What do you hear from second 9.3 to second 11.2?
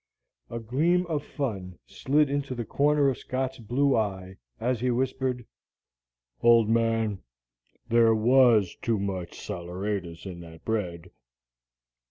saleratus in that bread."